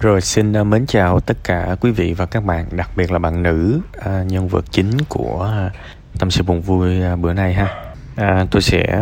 [0.00, 3.18] Rồi xin uh, mến chào tất cả quý vị và các bạn, đặc biệt là
[3.18, 5.72] bạn nữ uh, nhân vật chính của uh,
[6.18, 7.74] tâm sự buồn vui bữa nay ha.
[8.16, 8.98] À, tôi sẽ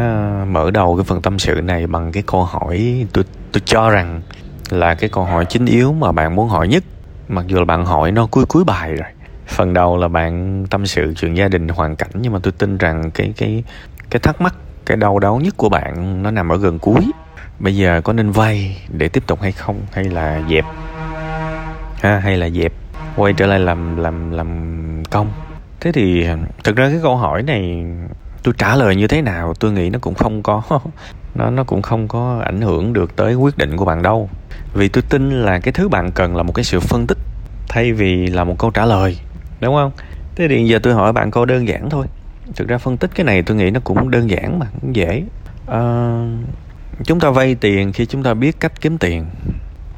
[0.47, 4.23] mở đầu cái phần tâm sự này bằng cái câu hỏi tôi tôi cho rằng
[4.71, 6.85] là cái câu hỏi chính yếu mà bạn muốn hỏi nhất,
[7.29, 9.09] mặc dù là bạn hỏi nó cuối cuối bài rồi.
[9.47, 12.79] Phần đầu là bạn tâm sự chuyện gia đình hoàn cảnh nhưng mà tôi tin
[12.79, 13.65] rằng cái cái
[14.11, 14.55] cái thắc mắc
[14.87, 17.01] cái đau đớn nhất của bạn nó nằm ở gần cuối
[17.65, 19.81] bây giờ có nên vay để tiếp tục hay không?
[19.93, 20.65] Hay là dẹp?
[22.03, 22.73] Ha hay là dẹp?
[23.17, 25.33] Quay trở lại làm làm làm công?
[25.81, 26.27] Thế thì
[26.65, 27.85] thực ra cái câu hỏi này
[28.43, 30.63] tôi trả lời như thế nào tôi nghĩ nó cũng không có
[31.35, 34.29] nó nó cũng không có ảnh hưởng được tới quyết định của bạn đâu.
[34.75, 37.19] Vì tôi tin là cái thứ bạn cần là một cái sự phân tích
[37.69, 39.19] thay vì là một câu trả lời
[39.61, 39.93] đúng không?
[40.37, 42.07] Thế thì giờ tôi hỏi bạn câu đơn giản thôi.
[42.57, 45.25] Thực ra phân tích cái này tôi nghĩ nó cũng đơn giản mà cũng dễ.
[45.67, 45.81] À,
[47.05, 49.27] chúng ta vay tiền khi chúng ta biết cách kiếm tiền,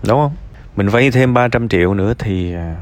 [0.09, 0.33] đúng không?
[0.77, 2.77] Mình vay thêm 300 triệu nữa thì à,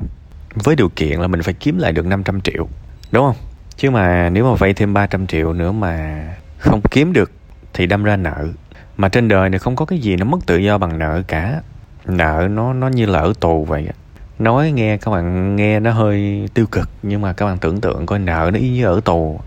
[0.55, 2.69] với điều kiện là mình phải kiếm lại được 500 triệu,
[3.13, 3.37] đúng không?
[3.77, 6.25] Chứ mà nếu mà vay thêm 300 triệu nữa mà
[6.59, 7.31] không kiếm được
[7.73, 8.49] thì đâm ra nợ.
[8.97, 11.61] Mà trên đời này không có cái gì nó mất tự do bằng nợ cả.
[12.07, 13.89] Nợ nó nó như là ở tù vậy.
[14.39, 18.07] Nói nghe các bạn nghe nó hơi tiêu cực, nhưng mà các bạn tưởng tượng
[18.07, 19.41] coi nợ nó y như ở tù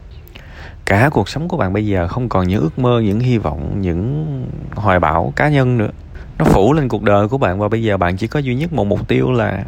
[0.87, 3.81] cả cuộc sống của bạn bây giờ không còn những ước mơ, những hy vọng,
[3.81, 4.25] những
[4.75, 5.89] hoài bão cá nhân nữa.
[6.37, 8.73] Nó phủ lên cuộc đời của bạn và bây giờ bạn chỉ có duy nhất
[8.73, 9.63] một mục tiêu là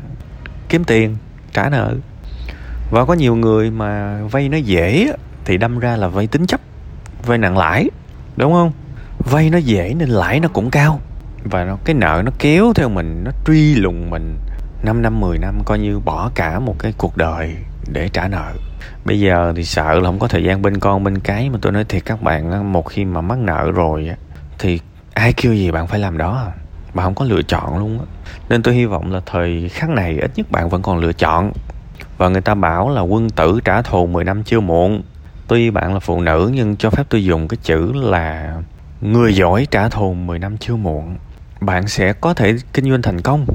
[0.69, 1.17] kiếm tiền,
[1.53, 1.95] trả nợ.
[2.91, 5.13] Và có nhiều người mà vay nó dễ
[5.45, 6.61] thì đâm ra là vay tính chấp,
[7.25, 7.89] vay nặng lãi,
[8.37, 8.71] đúng không?
[9.19, 10.99] Vay nó dễ nên lãi nó cũng cao.
[11.43, 14.37] Và nó, cái nợ nó kéo theo mình, nó truy lùng mình.
[14.83, 17.55] 5 năm 10 năm, coi như bỏ cả một cái cuộc đời
[17.93, 18.53] để trả nợ.
[19.05, 21.71] Bây giờ thì sợ là không có thời gian bên con, bên cái mà tôi
[21.71, 24.09] nói thiệt các bạn một khi mà mắc nợ rồi
[24.59, 24.79] thì
[25.13, 26.51] ai kêu gì bạn phải làm đó à?
[26.93, 28.05] bạn không có lựa chọn luôn á.
[28.49, 31.51] Nên tôi hy vọng là thời khắc này ít nhất bạn vẫn còn lựa chọn.
[32.17, 35.03] Và người ta bảo là quân tử trả thù 10 năm chưa muộn.
[35.47, 38.55] Tuy bạn là phụ nữ nhưng cho phép tôi dùng cái chữ là
[39.01, 41.17] người giỏi trả thù 10 năm chưa muộn.
[41.61, 43.45] Bạn sẽ có thể kinh doanh thành công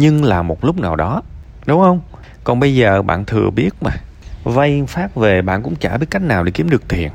[0.00, 1.22] nhưng là một lúc nào đó,
[1.66, 2.00] đúng không?
[2.44, 3.90] Còn bây giờ bạn thừa biết mà.
[4.44, 7.10] Vay phát về bạn cũng chả biết cách nào để kiếm được tiền.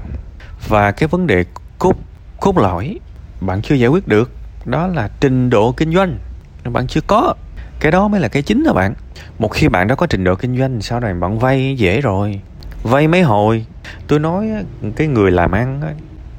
[0.67, 1.45] Và cái vấn đề
[1.79, 1.93] cốt
[2.39, 2.99] cốt lõi,
[3.41, 4.31] bạn chưa giải quyết được,
[4.65, 6.17] đó là trình độ kinh doanh.
[6.63, 7.33] Bạn chưa có.
[7.79, 8.93] Cái đó mới là cái chính đó bạn.
[9.39, 12.41] Một khi bạn đã có trình độ kinh doanh, sau này bạn vay dễ rồi.
[12.83, 13.65] Vay mấy hồi?
[14.07, 14.47] Tôi nói
[14.95, 15.81] cái người làm ăn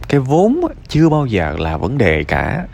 [0.09, 2.67] cái vốn chưa bao giờ là vấn đề cả.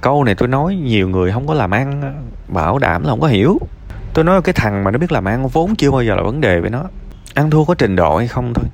[0.00, 2.14] Câu này tôi nói nhiều người không có làm ăn,
[2.48, 3.58] bảo đảm là không có hiểu.
[4.14, 6.40] Tôi nói cái thằng mà nó biết làm ăn, vốn chưa bao giờ là vấn
[6.40, 6.84] đề với nó.
[7.34, 8.64] Ăn thua có trình độ hay không thôi.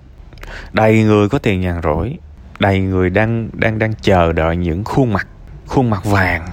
[0.72, 2.18] Đầy người có tiền nhàn rỗi.
[2.58, 5.26] Đầy người đang đang đang chờ đợi những khuôn mặt
[5.66, 6.46] khuôn mặt vàng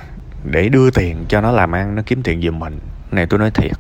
[0.44, 2.80] để đưa tiền cho nó làm ăn, nó kiếm tiền giùm mình.
[3.12, 3.72] Này tôi nói thiệt.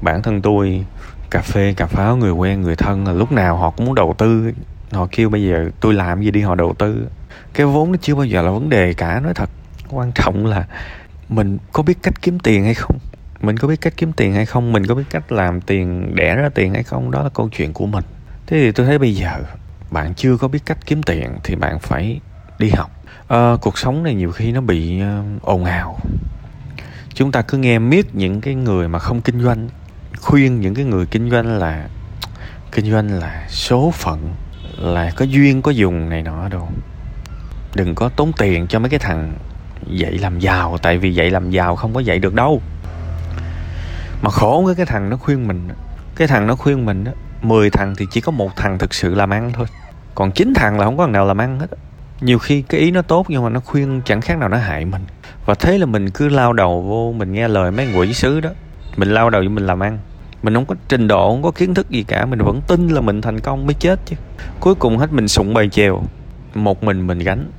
[0.00, 0.84] Bản thân tôi,
[1.30, 4.14] cà phê, cà pháo, người quen, người thân là lúc nào họ cũng muốn đầu
[4.18, 4.52] tư
[4.92, 7.06] họ kêu bây giờ tôi làm gì đi họ đầu tư.
[7.54, 9.50] Cái vốn nó chưa bao giờ là vấn đề cả nói thật.
[9.88, 10.66] Quan trọng là
[11.28, 12.98] mình có biết cách kiếm tiền hay không?
[13.40, 14.72] Mình có biết cách kiếm tiền hay không?
[14.72, 17.10] Mình có biết cách làm tiền đẻ ra tiền hay không?
[17.10, 18.04] Đó là câu chuyện của mình.
[18.46, 19.30] Thế thì tôi thấy bây giờ
[19.90, 22.20] bạn chưa có biết cách kiếm tiền thì bạn phải
[22.58, 22.90] đi học.
[23.28, 25.98] À, cuộc sống này nhiều khi nó bị uh, ồn ào.
[27.14, 29.68] Chúng ta cứ nghe miết những cái người mà không kinh doanh
[30.20, 31.88] khuyên những cái người kinh doanh là
[32.72, 34.34] kinh doanh là số phận
[34.76, 36.68] là có duyên, có dùng này nọ đâu
[37.74, 39.34] đừng có tốn tiền cho mấy cái thằng
[39.86, 42.62] dạy làm giàu, tại vì dạy làm giàu không có dạy được đâu.
[44.22, 45.68] Mà khổ với cái thằng nó khuyên mình
[46.16, 49.14] cái thằng nó khuyên mình á 10 thằng thì chỉ có một thằng thực sự
[49.14, 49.66] làm ăn thôi.
[50.14, 51.66] Còn chín thằng là không có thằng nào làm ăn hết
[52.20, 54.84] nhiều khi cái ý nó tốt nhưng mà nó khuyên chẳng khác nào nó hại
[54.84, 55.02] mình.
[55.46, 58.50] Và thế là mình cứ lao đầu vô, mình nghe lời mấy quỷ sứ đó.
[58.96, 59.98] Mình lao đầu vô mình làm ăn
[60.46, 62.26] mình không có trình độ không có kiến thức gì cả.
[62.26, 64.16] Mình vẫn tin là mình thành công mới chết chứ.
[64.60, 66.02] Cuối cùng hết mình sụng bầy chèo.
[66.54, 67.50] Một mình mình gánh.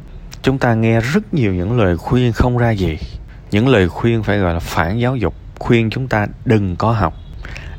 [0.42, 2.98] Chúng ta nghe rất nhiều những lời khuyên không ra gì.
[3.52, 5.34] Những lời khuyên phải gọi là phản giáo dục.
[5.59, 7.13] Khuyên chúng ta đừng có học.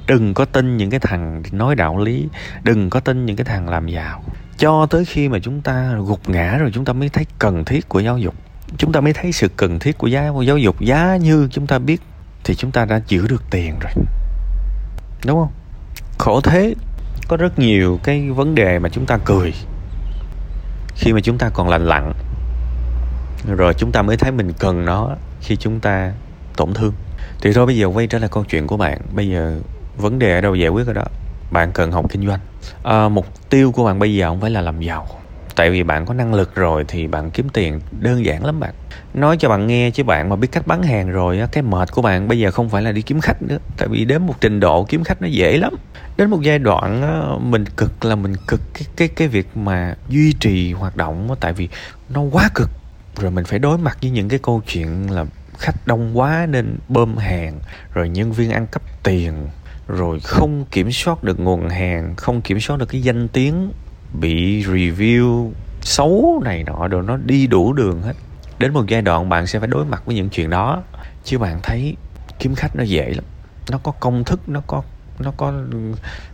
[0.07, 2.29] Đừng có tin những cái thằng nói đạo lý.
[2.63, 4.23] Đừng có tin những cái thằng làm giàu.
[4.59, 7.89] Cho tới khi mà chúng ta gục ngã rồi chúng ta mới thấy cần thiết
[7.89, 8.35] của giáo dục.
[8.77, 10.81] Chúng ta mới thấy sự cần thiết của giáo, giáo dục.
[10.81, 12.01] Giá như chúng ta biết
[12.45, 13.93] thì chúng ta đã giữ được tiền rồi
[15.25, 15.53] đúng không?
[16.19, 16.75] Khổ thế.
[17.29, 19.53] Có rất nhiều cái vấn đề mà chúng ta cười
[20.95, 22.13] khi mà chúng ta còn lành lặn.
[23.57, 26.13] Rồi chúng ta mới thấy mình cần nó khi chúng ta
[26.57, 26.93] tổn thương.
[27.41, 29.01] Thì thôi bây giờ quay trở lại câu chuyện của bạn.
[29.13, 29.59] Bây giờ
[29.97, 31.05] vấn đề ở đâu giải quyết ở đó?
[31.51, 32.41] Bạn cần học kinh doanh.
[32.83, 35.07] À, mục tiêu của bạn bây giờ không phải là làm giàu
[35.59, 38.75] tại vì bạn có năng lực rồi thì bạn kiếm tiền đơn giản lắm bạn.
[39.15, 41.93] Nói cho bạn nghe chứ bạn mà biết cách bán hàng rồi á cái mệt
[41.93, 43.59] của bạn bây giờ không phải là đi kiếm khách nữa.
[43.77, 45.75] Tại vì đến một trình độ kiếm khách nó dễ lắm.
[46.17, 49.95] Đến một giai đoạn á, mình cực là mình cực cái cái cái việc mà
[50.09, 51.69] duy trì hoạt động á, tại vì
[52.09, 52.71] nó quá cực.
[53.21, 55.25] Rồi mình phải đối mặt với những cái câu chuyện là
[55.59, 57.61] khách đông quá nên bơm hàng
[57.93, 59.33] rồi nhân viên ăn cắp tiền
[59.89, 63.71] rồi không kiểm soát được nguồn hàng không kiểm soát được cái danh tiếng
[64.13, 65.51] bị review
[65.81, 68.15] xấu này nọ rồi nó đi đủ đường hết.
[68.59, 70.83] Đến một giai đoạn bạn sẽ phải đối mặt với những chuyện đó.
[71.25, 71.97] Chứ bạn thấy
[72.39, 73.25] kiếm khách nó dễ lắm.
[73.71, 74.83] Nó có công thức, nó có
[75.19, 75.53] nó có,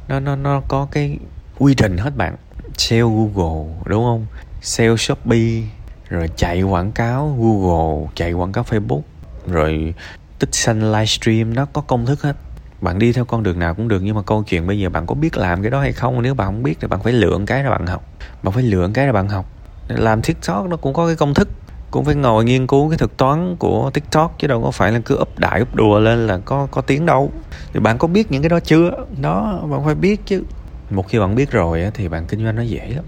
[0.09, 1.19] nó nó nó có cái
[1.59, 2.37] quy trình hết bạn.
[2.77, 4.27] Sale google, đúng không?
[4.63, 5.63] Sale shopee,
[6.09, 9.01] rồi chạy quảng cáo google, chạy quảng cáo facebook,
[9.47, 9.95] rồi
[10.39, 12.37] tích xanh livestream, nó có công thức hết
[12.85, 15.07] bạn đi theo con đường nào cũng được, nhưng mà câu chuyện bây giờ bạn
[15.07, 16.23] có biết làm cái đó hay không?
[16.23, 18.05] Nếu bạn không biết thì bạn phải lựa cái ra bạn học.
[18.43, 19.47] Bạn phải lựa cái ra bạn học.
[19.89, 21.49] Làm tiktok nó cũng có cái công thức,
[21.91, 25.01] cũng phải ngồi nghiên cứu cái thực toán của tiktok, chứ đâu có phải là
[25.05, 27.33] cứ úp đại úp đùa lên là có có tiếng đâu.
[27.73, 28.91] Thì bạn có biết những cái đó chưa?
[29.21, 30.43] Đó, bạn phải biết chứ.
[30.91, 33.05] Một khi bạn biết rồi thì bạn kinh doanh nó dễ lắm.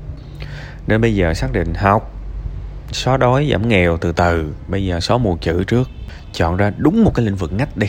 [0.87, 2.11] Nên bây giờ xác định học,
[2.93, 4.55] xóa đói, giảm nghèo từ từ.
[4.69, 5.89] Bây giờ xóa mù chữ trước,
[6.33, 7.87] chọn ra đúng một cái lĩnh vực ngách đi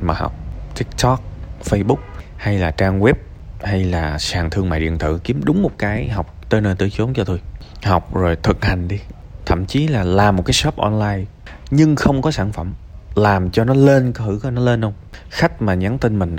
[0.00, 0.32] mà học
[0.76, 1.22] tiktok,
[1.64, 1.98] facebook,
[2.36, 3.14] hay là trang web,
[3.62, 6.90] hay là sàn thương mại điện tử kiếm đúng một cái học tới nơi tới
[6.90, 7.40] chốn cho tôi
[7.82, 8.98] học rồi thực hành đi.
[9.46, 11.24] Thậm chí là làm một cái shop online,
[11.70, 12.74] nhưng không có sản phẩm.
[13.14, 14.92] Làm cho nó lên thử coi nó lên không.
[15.30, 16.36] Khách mà nhắn tin mình,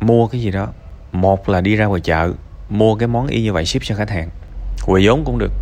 [0.00, 0.68] mua cái gì đó.
[1.12, 2.32] Một là đi ra ngoài chợ,
[2.68, 4.28] mua cái món y như vậy ship cho khách hàng.
[4.86, 5.52] Quỳ vốn cũng được.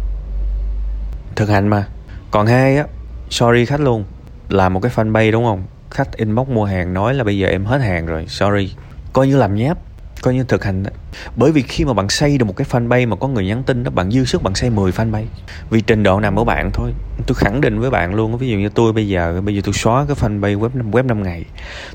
[1.36, 1.86] Thực hành mà.
[2.30, 2.84] Còn hai á,
[3.30, 4.04] sorry khách luôn.
[4.48, 5.62] Làm một cái fanpage đúng không?
[5.90, 8.75] Khách inbox mua hàng nói là bây giờ em hết hàng rồi, sorry.
[9.12, 9.79] Coi như làm nháp
[10.23, 10.90] coi như thực hành đó.
[11.37, 13.85] bởi vì khi mà bạn xây được một cái fanpage mà có người nhắn tin
[13.85, 15.25] đó, bạn dư sức bạn xây 10 fanpage.
[15.70, 16.93] Vì trình độ nằm ở bạn thôi.
[17.26, 19.75] Tôi khẳng định với bạn luôn, ví dụ như tôi bây giờ bây giờ tôi
[19.75, 21.44] xóa cái fanpage web web 5 ngày,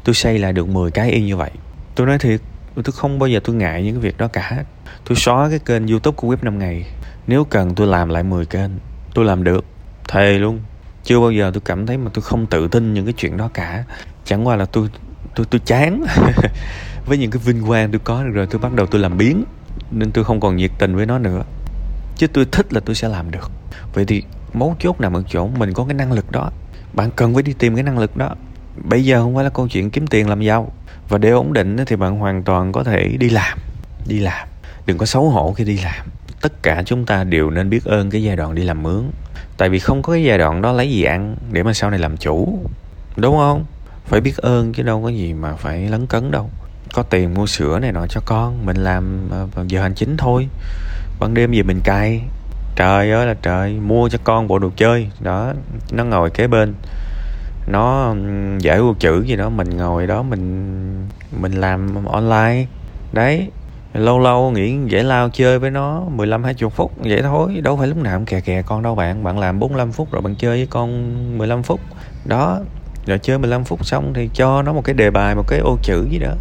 [0.04, 1.52] tôi xây lại được 10 cái y như vậy.
[1.96, 2.42] Tôi nói thiệt,
[2.76, 4.64] tôi không bao giờ tôi ngại những cái việc đó cả.
[5.06, 6.86] Tôi xóa cái kênh youtube của web 5 ngày.
[7.28, 8.72] Nếu cần tôi làm lại 10 kênh,
[9.14, 9.66] tôi làm được.
[10.08, 10.60] Thề luôn
[11.04, 13.50] chưa bao giờ tôi cảm thấy mà tôi không tự tin những cái chuyện đó
[13.54, 13.84] cả.
[14.26, 14.90] Chẳng qua là tôi
[15.36, 16.06] tôi tôi chán.
[17.06, 19.44] Với những cái vinh quang tôi có được rồi tôi bắt đầu tôi làm biến,
[19.92, 21.44] nên tôi không còn nhiệt tình với nó nữa.
[22.18, 23.52] Chứ tôi thích là tôi sẽ làm được.
[23.94, 24.24] Vậy thì
[24.54, 26.52] mấu chốt nằm ở chỗ mình có cái năng lực đó.
[26.94, 28.36] Bạn cần phải đi tìm cái năng lực đó.
[28.84, 30.72] Bây giờ không phải là câu chuyện kiếm tiền làm giàu.
[31.10, 33.58] Và để ổn định thì bạn hoàn toàn có thể đi làm.
[34.08, 34.48] Đi làm.
[34.86, 36.06] Đừng có xấu hổ khi đi làm
[36.44, 39.04] tất cả chúng ta đều nên biết ơn cái giai đoạn đi làm mướn.
[39.58, 42.00] Tại vì không có cái giai đoạn đó lấy gì ăn để mà sau này
[42.00, 42.60] làm chủ,
[43.16, 43.66] đúng không?
[44.06, 46.50] Phải biết ơn chứ đâu có gì mà phải lấn cấn đâu.
[46.94, 50.18] Có tiền mua sữa này nọ cho con, mình làm ờ, ờ, giờ hành chính
[50.18, 50.48] thôi.
[51.20, 52.22] Ban đêm về mình cài
[52.76, 55.10] trời ơi là trời, mua cho con bộ đồ chơi.
[55.20, 55.54] Đó,
[55.92, 56.74] nó ngồi kế bên.
[57.68, 58.16] Nó
[58.60, 61.08] giải ô chữ gì đó, mình ngồi đó mình
[61.42, 62.66] mình làm online.
[63.14, 63.50] Đấy
[63.94, 67.88] lâu lâu nghĩ giải lao chơi với nó 15 20 phút, vậy thôi, đâu phải
[67.88, 69.24] lúc nào cũng kè kè con đâu bạn.
[69.24, 71.80] Bạn làm 45 phút rồi bạn chơi với con 15 phút.
[72.26, 72.60] Đó,
[73.06, 75.78] rồi chơi 15 phút xong thì cho nó một cái đề bài, một cái ô
[75.84, 76.34] chữ gì đó.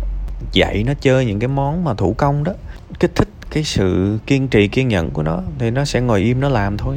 [0.52, 2.52] Dạy nó chơi những cái món mà thủ công đó.
[3.00, 6.40] Kích thích cái sự kiên trì, kiên nhẫn của nó thì nó sẽ ngồi im
[6.40, 6.96] nó làm thôi.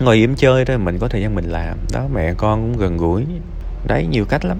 [0.00, 1.78] Ngồi im chơi thôi, mình có thời gian mình làm.
[1.92, 3.26] Đó, mẹ con cũng gần gũi.
[3.86, 4.58] Đấy, nhiều cách lắm.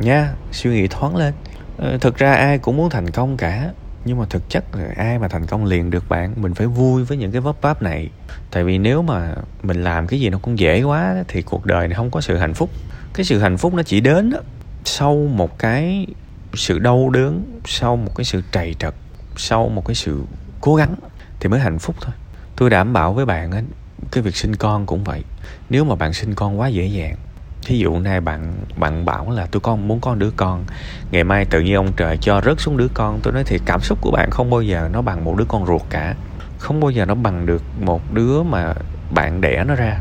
[0.00, 1.34] Nha, suy nghĩ thoáng lên.
[1.78, 3.70] Ờ, thực ra ai cũng muốn thành công cả
[4.04, 6.34] nhưng mà thực chất là ai mà thành công liền được bạn?
[6.36, 8.08] Mình phải vui với những cái vấp váp này.
[8.50, 11.88] Tại vì nếu mà mình làm cái gì nó cũng dễ quá thì cuộc đời
[11.88, 12.70] này không có sự hạnh phúc.
[13.14, 14.38] Cái sự hạnh phúc nó chỉ đến đó,
[14.84, 16.06] sau một cái
[16.54, 18.94] sự đau đớn sau một cái sự trầy trật
[19.36, 20.22] sau một cái sự
[20.60, 20.94] cố gắng
[21.40, 22.14] thì mới hạnh phúc thôi.
[22.56, 23.62] Tôi đảm bảo với bạn ấy,
[24.10, 25.22] cái việc sinh con cũng vậy.
[25.70, 27.16] Nếu mà bạn sinh con quá dễ dàng
[27.62, 30.64] thí dụ nay bạn bạn bảo là tôi con muốn con đứa con.
[31.10, 33.20] Ngày mai tự nhiên ông trời cho rớt xuống đứa con.
[33.22, 35.66] Tôi nói thì cảm xúc của bạn không bao giờ nó bằng một đứa con
[35.66, 36.14] ruột cả.
[36.58, 38.74] Không bao giờ nó bằng được một đứa mà
[39.14, 40.00] bạn đẻ nó ra.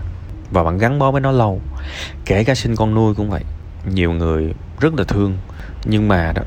[0.52, 1.62] Và bạn gắn bó với nó lâu.
[2.26, 3.44] Kể cả sinh con nuôi cũng vậy.
[3.86, 5.38] Nhiều người rất là thương.
[5.86, 6.44] Nhưng mà đó,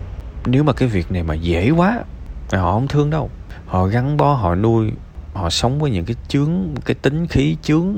[0.46, 2.04] nếu mà cái việc này mà dễ quá
[2.52, 3.30] họ không thương đâu.
[3.66, 4.92] Họ gắn bó, họ nuôi,
[5.34, 6.50] họ sống với những cái chướng,
[6.84, 7.96] cái tính khí chướng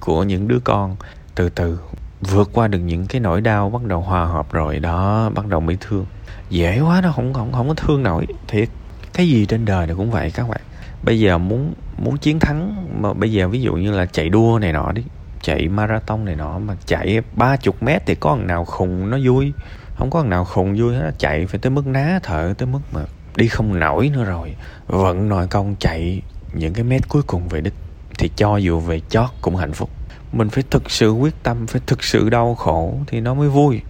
[0.00, 0.96] của những đứa con.
[1.34, 1.78] Từ từ
[2.24, 5.60] vượt qua được những cái nỗi đau bắt đầu hòa hợp rồi đó, bắt đầu
[5.60, 6.06] mới thương.
[6.50, 8.68] Dễ quá nó không không không có thương nổi, thiệt.
[9.12, 10.60] Cái gì trên đời này cũng vậy các bạn.
[11.02, 14.58] Bây giờ muốn muốn chiến thắng, mà bây giờ ví dụ như là chạy đua
[14.58, 15.02] này nọ đi,
[15.42, 19.18] chạy marathon này nọ, mà chạy ba chục mét thì có thằng nào khùng nó
[19.24, 19.52] vui?
[19.96, 22.80] Không có thằng nào khùng vui hết, chạy phải tới mức ná thở, tới mức
[22.92, 23.00] mà
[23.36, 24.54] đi không nổi nữa rồi.
[24.86, 27.74] Vận nội công chạy những cái mét cuối cùng về đích,
[28.18, 29.90] thì cho dù về chót cũng hạnh phúc
[30.34, 33.80] mình phải thực sự quyết tâm, phải thực sự đau khổ thì nó mới vui.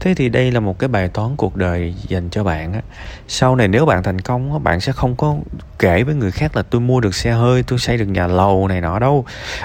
[0.00, 2.80] Thế thì đây là một cái bài toán cuộc đời dành cho bạn á.
[3.28, 5.36] Sau này nếu bạn thành công á, bạn sẽ không có
[5.78, 8.68] kể với người khác là tôi mua được xe hơi, tôi xây được nhà lầu
[8.68, 9.24] này nọ đâu.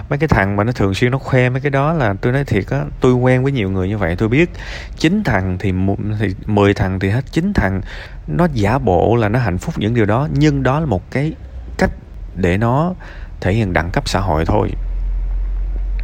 [0.09, 2.43] Mấy cái thằng mà nó thường xuyên nó khoe mấy cái đó là tôi nói
[2.43, 4.49] thiệt á, tôi quen với nhiều người như vậy, tôi biết.
[4.97, 5.73] Chín thằng thì
[6.19, 7.81] thì mười thằng thì hết, chín thằng
[8.27, 11.33] nó giả bộ là nó hạnh phúc những điều đó, nhưng đó là một cái
[11.77, 11.91] cách
[12.35, 12.93] để nó
[13.41, 14.69] thể hiện đẳng cấp xã hội thôi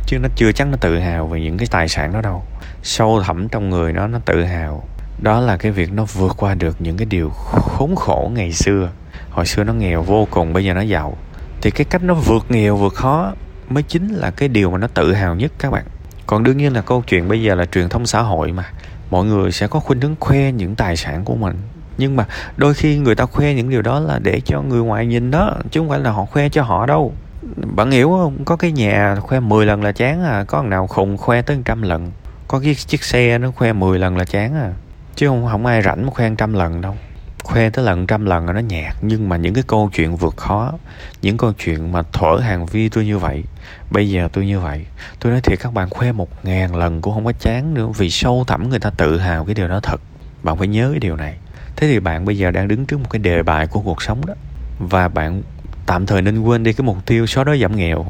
[0.06, 2.44] chứ nó chưa chắc nó tự hào về những cái tài sản đó đâu.
[2.84, 4.84] Sâu thẳm trong người nó nó tự hào.
[5.22, 8.90] Đó là cái việc nó vượt qua được những cái điều khốn khổ ngày xưa.
[9.30, 11.18] Hồi xưa nó nghèo vô cùng, bây giờ nó giàu.
[11.62, 13.34] Thì cái cách nó vượt nghèo, vượt khó
[13.70, 15.86] mới chính là cái điều mà nó tự hào nhất các bạn.
[16.28, 18.64] Còn đương nhiên là câu chuyện bây giờ là truyền thông xã hội mà.
[19.10, 21.56] Mọi người sẽ có khuynh hướng khoe những tài sản của mình.
[21.98, 22.26] Nhưng mà
[22.58, 25.54] đôi khi người ta khoe những điều đó là để cho người ngoài nhìn đó,
[25.72, 27.14] chứ không phải là họ khoe cho họ đâu
[27.56, 28.46] bạn hiểu không?
[28.46, 30.44] Có cái nhà khoe 10 lần là chán à.
[30.48, 32.12] Có thằng nào khùng khoe tới trăm lần?
[32.48, 34.74] Có cái chiếc xe nó khoe 10 lần là chán à.
[35.16, 36.96] Chứ không không ai rảnh mà khoe trăm lần đâu.
[37.44, 38.96] Khoe tới lần trăm lần là nó nhạt.
[39.02, 40.74] Nhưng mà những cái câu chuyện vượt khó,
[41.22, 43.44] những câu chuyện mà thở hàng vi tôi như vậy,
[43.92, 44.86] bây giờ tôi như vậy,
[45.20, 47.88] tôi nói thiệt các bạn, khoe một ngàn lần cũng không có chán nữa.
[47.98, 50.02] Vì sâu thẳm người ta tự hào cái điều đó thật.
[50.44, 51.38] Bạn phải nhớ cái điều này.
[51.76, 54.26] Thế thì bạn bây giờ đang đứng trước một cái đề bài của cuộc sống
[54.26, 54.34] đó.
[54.80, 55.42] Và bạn
[55.86, 58.06] tạm thời nên quên đi cái mục tiêu xóa đói giảm nghèo.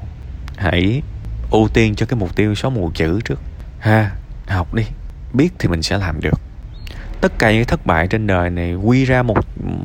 [0.57, 1.01] Hãy
[1.51, 3.39] ưu tiên cho cái mục tiêu xóa mù chữ trước.
[3.79, 4.11] Ha,
[4.47, 4.83] học đi.
[5.33, 6.39] Biết thì mình sẽ làm được.
[7.21, 9.37] Tất cả những thất bại trên đời này quy ra một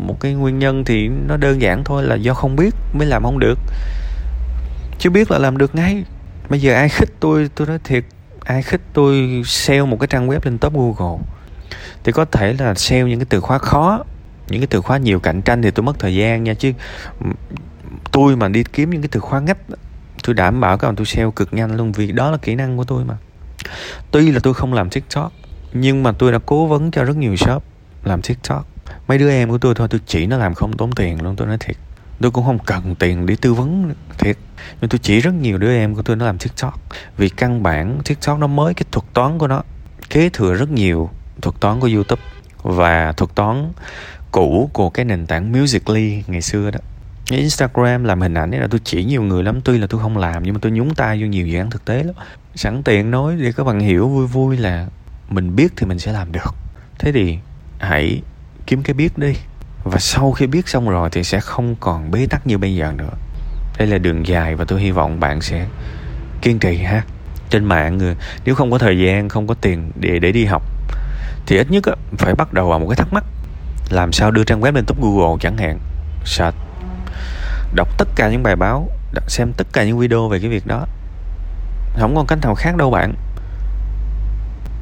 [0.07, 3.23] một cái nguyên nhân thì nó đơn giản thôi là do không biết mới làm
[3.23, 3.59] không được.
[4.99, 6.05] Chứ biết là làm được ngay.
[6.49, 8.05] Bây giờ ai khích tôi tôi nói thiệt,
[8.45, 11.19] ai khích tôi sell một cái trang web lên top google
[12.05, 14.05] thì có thể là sell những cái từ khóa khó,
[14.49, 16.55] những cái từ khóa nhiều cạnh tranh thì tôi mất thời gian nha.
[16.55, 16.73] Chứ
[18.13, 19.59] tôi mà đi kiếm những cái từ khóa ngách,
[20.25, 22.77] tôi đảm bảo các bạn tôi sale cực nhanh luôn, vì đó là kỹ năng
[22.77, 23.17] của tôi mà.
[24.11, 25.33] Tuy là tôi không làm tiktok,
[25.73, 27.65] nhưng mà tôi đã cố vấn cho rất nhiều shop
[28.05, 28.67] làm tiktok.
[29.09, 31.47] Mấy đứa em của tôi thôi, tôi chỉ nó làm không tốn tiền luôn, tôi
[31.47, 31.77] nói thiệt.
[32.21, 34.37] Tôi cũng không cần tiền để tư vấn, thiệt.
[34.81, 36.81] Nhưng tôi chỉ rất nhiều đứa em của tôi nó làm tiktok,
[37.17, 39.63] vì căn bản tiktok nó mới cái thuật toán của nó.
[40.11, 41.11] Kế thừa rất nhiều
[41.43, 42.23] thuật toán của youtube
[42.63, 43.73] và thuật toán
[44.33, 46.81] cũ của cái nền tảng musically ngày xưa đó.
[47.37, 50.43] Instagram làm hình ảnh là tôi chỉ nhiều người lắm tuy là tôi không làm
[50.43, 52.15] nhưng mà tôi nhúng tay vô nhiều dự án thực tế lắm.
[52.55, 54.87] Sẵn tiện nói để các bạn hiểu vui vui là
[55.29, 56.55] mình biết thì mình sẽ làm được.
[56.99, 57.39] Thế thì
[57.79, 58.23] hãy
[58.67, 59.35] kiếm cái biết đi.
[59.85, 62.93] Và sau khi biết xong rồi thì sẽ không còn bế tắc như bây giờ
[62.97, 63.11] nữa.
[63.79, 65.67] Đây là đường dài và tôi hy vọng bạn sẽ
[66.43, 67.03] kiên trì ha.
[67.51, 70.63] Trên mạng người nếu không có thời gian không có tiền để để đi học
[71.47, 73.25] thì ít nhất á, phải bắt đầu vào một cái thắc mắc.
[73.91, 75.79] Làm sao đưa trang web lên top google chẳng hạn?
[76.25, 76.70] Search
[77.75, 78.89] đọc tất cả những bài báo
[79.31, 80.87] xem tất cả những video về cái việc đó.
[81.99, 83.15] Không còn cách nào khác đâu bạn.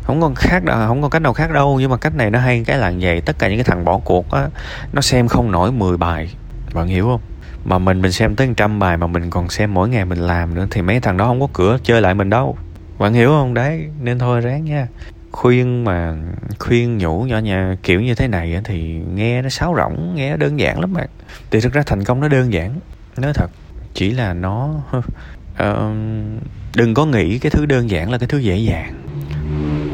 [0.03, 2.39] Không còn khác đâu, không còn cách nào khác đâu nhưng mà cách này nó
[2.39, 3.21] hay cái là vậy.
[3.21, 4.47] Tất cả những cái thằng bỏ cuộc á
[4.93, 6.35] nó xem không nổi 10 bài.
[6.75, 7.21] Bạn hiểu không?
[7.65, 10.55] Mà mình mình xem tới trăm bài mà mình còn xem mỗi ngày mình làm
[10.55, 12.57] nữa thì mấy thằng đó không có cửa chơi lại mình đâu.
[12.99, 13.55] Bạn hiểu không?
[13.55, 14.87] Đấy nên thôi ráng nha
[15.39, 16.15] khuyên mà
[16.59, 20.37] khuyên nhủ nhỏ nhà kiểu như thế này thì nghe nó sáo rỗng nghe nó
[20.37, 21.09] đơn giản lắm bạn.
[21.51, 22.81] Thì thực ra thành công nó đơn giản
[23.17, 23.51] nói thật.
[23.95, 25.05] Chỉ là nó uh,
[26.77, 28.95] đừng có nghĩ cái thứ đơn giản là cái thứ dễ dàng.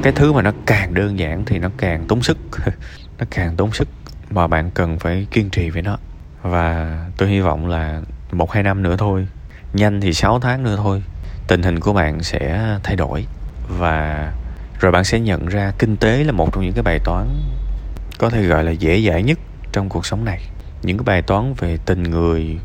[0.02, 2.38] Cái thứ mà nó càng đơn giản thì nó càng tốn sức.
[3.18, 3.88] Nó càng tốn sức
[4.30, 5.98] mà bạn cần phải kiên trì với nó.
[6.42, 9.26] Và tôi hy vọng là một hai năm nữa thôi
[9.72, 11.02] nhanh thì 6 tháng nữa thôi
[11.48, 13.26] tình hình của bạn sẽ thay đổi.
[13.68, 14.32] Và
[14.84, 17.26] rồi bạn sẽ nhận ra kinh tế là một trong những cái bài toán
[18.18, 19.38] có thể gọi là dễ dãi nhất
[19.72, 20.40] trong cuộc sống này.
[20.82, 22.58] Những cái bài toán về tình người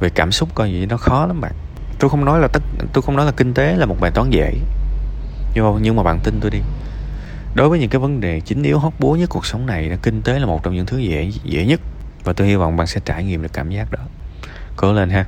[0.00, 1.52] về cảm xúc coi gì nó khó lắm bạn.
[1.98, 4.30] Tôi không nói là tất tôi không nói là kinh tế là một bài toán
[4.30, 4.54] dễ.
[5.54, 6.58] Nhưng mà, nhưng mà bạn tin tôi đi.
[7.54, 10.22] Đối với những cái vấn đề chính yếu hóc búa nhất cuộc sống này kinh
[10.22, 11.80] tế là một trong những thứ dễ dễ nhất.
[12.24, 14.00] Và tôi hy vọng bạn sẽ trải nghiệm được cảm giác đó.
[14.76, 15.24] Cố lên ha.